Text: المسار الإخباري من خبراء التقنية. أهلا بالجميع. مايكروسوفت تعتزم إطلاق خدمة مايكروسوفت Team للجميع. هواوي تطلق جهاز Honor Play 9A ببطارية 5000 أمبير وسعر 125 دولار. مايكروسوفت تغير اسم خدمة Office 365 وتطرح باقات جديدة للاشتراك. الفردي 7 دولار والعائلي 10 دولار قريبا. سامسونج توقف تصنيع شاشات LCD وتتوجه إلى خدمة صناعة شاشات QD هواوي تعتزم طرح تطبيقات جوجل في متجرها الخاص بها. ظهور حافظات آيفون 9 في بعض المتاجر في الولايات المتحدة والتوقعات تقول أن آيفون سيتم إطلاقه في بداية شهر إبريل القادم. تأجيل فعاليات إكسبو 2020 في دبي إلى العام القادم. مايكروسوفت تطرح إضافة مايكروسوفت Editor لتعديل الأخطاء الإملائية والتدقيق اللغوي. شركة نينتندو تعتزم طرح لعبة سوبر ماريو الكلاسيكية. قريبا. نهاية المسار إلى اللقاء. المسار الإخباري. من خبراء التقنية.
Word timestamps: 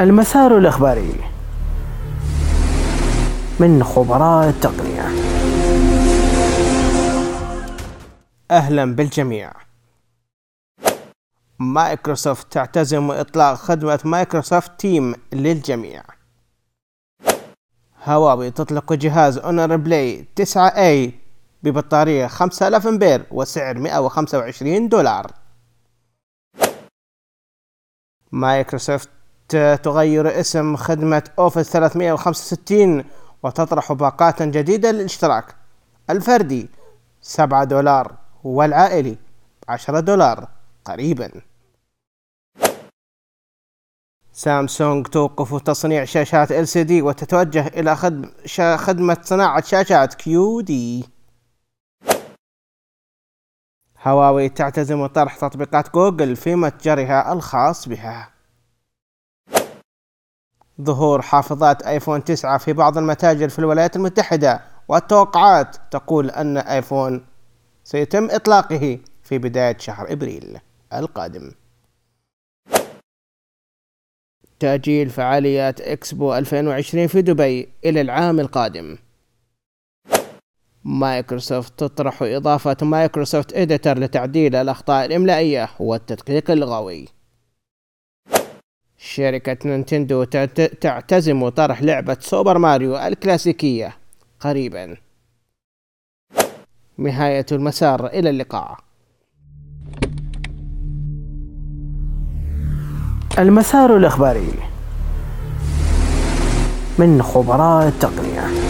المسار 0.00 0.58
الإخباري 0.58 1.14
من 3.60 3.84
خبراء 3.84 4.48
التقنية. 4.48 5.06
أهلا 8.50 8.96
بالجميع. 8.96 9.52
مايكروسوفت 11.58 12.52
تعتزم 12.52 13.10
إطلاق 13.10 13.54
خدمة 13.54 14.00
مايكروسوفت 14.04 14.80
Team 14.80 15.14
للجميع. 15.32 16.02
هواوي 18.04 18.50
تطلق 18.50 18.92
جهاز 18.92 19.38
Honor 19.38 19.76
Play 19.76 20.26
9A 20.40 21.12
ببطارية 21.62 22.26
5000 22.26 22.86
أمبير 22.86 23.26
وسعر 23.30 23.78
125 23.78 24.88
دولار. 24.88 25.32
مايكروسوفت 28.32 29.08
تغير 29.82 30.40
اسم 30.40 30.76
خدمة 30.76 31.30
Office 31.38 31.72
365 31.72 33.04
وتطرح 33.42 33.92
باقات 33.92 34.42
جديدة 34.42 34.90
للاشتراك. 34.90 35.54
الفردي 36.10 36.70
7 37.20 37.64
دولار 37.64 38.16
والعائلي 38.44 39.16
10 39.68 40.00
دولار 40.00 40.48
قريبا. 40.84 41.30
سامسونج 44.32 45.06
توقف 45.06 45.62
تصنيع 45.62 46.04
شاشات 46.04 46.52
LCD 46.52 46.90
وتتوجه 46.90 47.66
إلى 47.66 47.96
خدمة 48.76 49.18
صناعة 49.22 49.62
شاشات 49.64 50.22
QD 50.22 50.72
هواوي 54.02 54.48
تعتزم 54.48 55.06
طرح 55.06 55.36
تطبيقات 55.36 55.94
جوجل 55.94 56.36
في 56.36 56.54
متجرها 56.54 57.32
الخاص 57.32 57.88
بها. 57.88 58.28
ظهور 60.82 61.22
حافظات 61.22 61.82
آيفون 61.82 62.24
9 62.24 62.58
في 62.58 62.72
بعض 62.72 62.98
المتاجر 62.98 63.48
في 63.48 63.58
الولايات 63.58 63.96
المتحدة 63.96 64.62
والتوقعات 64.88 65.76
تقول 65.90 66.30
أن 66.30 66.56
آيفون 66.56 67.24
سيتم 67.84 68.28
إطلاقه 68.30 68.98
في 69.22 69.38
بداية 69.38 69.78
شهر 69.78 70.12
إبريل 70.12 70.58
القادم. 70.92 71.52
تأجيل 74.60 75.10
فعاليات 75.10 75.80
إكسبو 75.80 76.34
2020 76.34 77.06
في 77.06 77.22
دبي 77.22 77.68
إلى 77.84 78.00
العام 78.00 78.40
القادم. 78.40 78.98
مايكروسوفت 80.84 81.78
تطرح 81.78 82.22
إضافة 82.22 82.76
مايكروسوفت 82.82 83.52
Editor 83.52 83.98
لتعديل 83.98 84.56
الأخطاء 84.56 85.04
الإملائية 85.04 85.68
والتدقيق 85.80 86.50
اللغوي. 86.50 87.08
شركة 89.04 89.56
نينتندو 89.64 90.24
تعتزم 90.80 91.48
طرح 91.48 91.82
لعبة 91.82 92.16
سوبر 92.20 92.58
ماريو 92.58 92.96
الكلاسيكية. 92.96 93.96
قريبا. 94.40 94.96
نهاية 96.98 97.46
المسار 97.52 98.06
إلى 98.06 98.30
اللقاء. 98.30 98.78
المسار 103.38 103.96
الإخباري. 103.96 104.52
من 106.98 107.22
خبراء 107.22 107.88
التقنية. 107.88 108.61